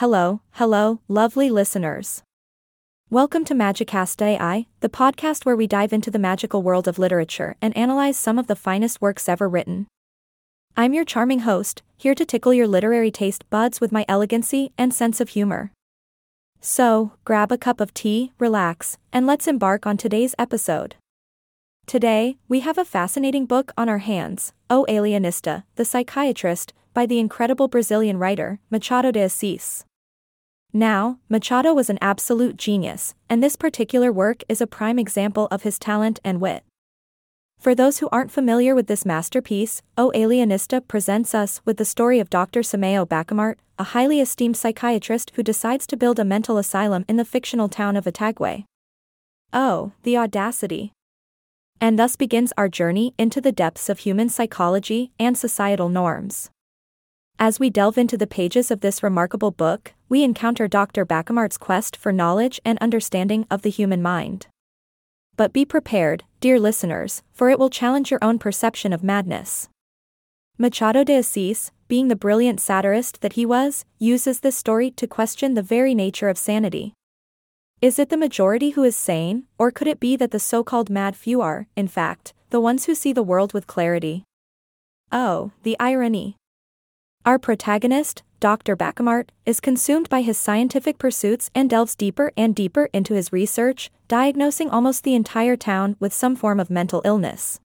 [0.00, 2.22] Hello, hello, lovely listeners.
[3.08, 7.56] Welcome to Magicast AI, the podcast where we dive into the magical world of literature
[7.62, 9.86] and analyze some of the finest works ever written.
[10.76, 14.92] I'm your charming host, here to tickle your literary taste buds with my elegancy and
[14.92, 15.72] sense of humor.
[16.60, 20.96] So, grab a cup of tea, relax, and let's embark on today's episode.
[21.86, 27.18] Today, we have a fascinating book on our hands, O Alienista, the Psychiatrist, by the
[27.18, 29.85] incredible Brazilian writer, Machado de Assis.
[30.76, 35.62] Now, Machado was an absolute genius, and this particular work is a prime example of
[35.62, 36.64] his talent and wit.
[37.58, 42.20] For those who aren't familiar with this masterpiece, O Alienista presents us with the story
[42.20, 42.62] of Dr.
[42.62, 47.24] Simao Bacamarte, a highly esteemed psychiatrist who decides to build a mental asylum in the
[47.24, 48.66] fictional town of Itaguaí.
[49.54, 50.92] Oh, the audacity!
[51.80, 56.50] And thus begins our journey into the depths of human psychology and societal norms.
[57.38, 61.04] As we delve into the pages of this remarkable book, we encounter Dr.
[61.04, 64.46] Bacamarte's quest for knowledge and understanding of the human mind.
[65.36, 69.68] But be prepared, dear listeners, for it will challenge your own perception of madness.
[70.56, 75.52] Machado de Assis, being the brilliant satirist that he was, uses this story to question
[75.52, 76.94] the very nature of sanity.
[77.82, 80.88] Is it the majority who is sane, or could it be that the so called
[80.88, 84.24] mad few are, in fact, the ones who see the world with clarity?
[85.12, 86.36] Oh, the irony.
[87.26, 88.76] Our protagonist, Dr.
[88.76, 93.90] Bacamarte, is consumed by his scientific pursuits and delves deeper and deeper into his research,
[94.06, 97.58] diagnosing almost the entire town with some form of mental illness.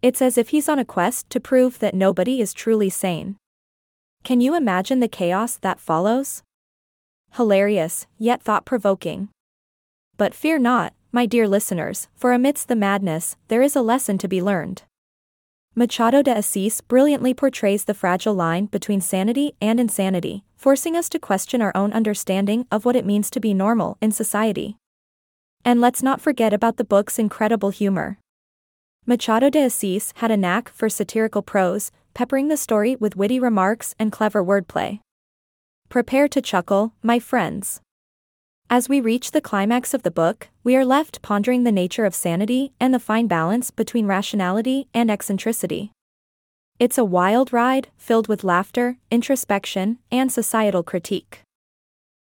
[0.00, 3.34] It's as if he's on a quest to prove that nobody is truly sane.
[4.22, 6.44] Can you imagine the chaos that follows?
[7.32, 9.28] Hilarious, yet thought provoking.
[10.16, 14.28] But fear not, my dear listeners, for amidst the madness, there is a lesson to
[14.28, 14.84] be learned.
[15.78, 21.20] Machado de Assis brilliantly portrays the fragile line between sanity and insanity, forcing us to
[21.20, 24.76] question our own understanding of what it means to be normal in society.
[25.64, 28.18] And let's not forget about the book's incredible humor.
[29.06, 33.94] Machado de Assis had a knack for satirical prose, peppering the story with witty remarks
[34.00, 34.98] and clever wordplay.
[35.88, 37.80] Prepare to chuckle, my friends.
[38.70, 42.14] As we reach the climax of the book, we are left pondering the nature of
[42.14, 45.90] sanity and the fine balance between rationality and eccentricity.
[46.78, 51.40] It's a wild ride, filled with laughter, introspection, and societal critique.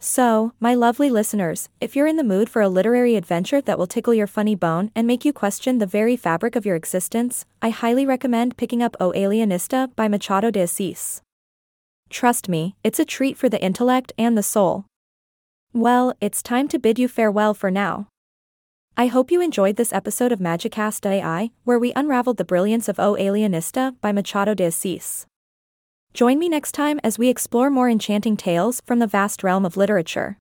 [0.00, 3.86] So, my lovely listeners, if you're in the mood for a literary adventure that will
[3.86, 7.68] tickle your funny bone and make you question the very fabric of your existence, I
[7.70, 11.22] highly recommend picking up O Alienista by Machado de Assis.
[12.10, 14.86] Trust me, it's a treat for the intellect and the soul.
[15.76, 18.06] Well, it's time to bid you farewell for now.
[18.96, 23.00] I hope you enjoyed this episode of Magicast AI, where we unraveled the brilliance of
[23.00, 25.26] O Alienista by Machado de Assis.
[26.12, 29.76] Join me next time as we explore more enchanting tales from the vast realm of
[29.76, 30.38] literature.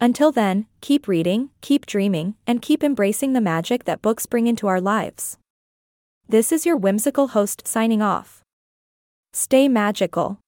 [0.00, 4.66] Until then, keep reading, keep dreaming, and keep embracing the magic that books bring into
[4.66, 5.36] our lives.
[6.26, 8.40] This is your whimsical host signing off.
[9.34, 10.38] Stay magical.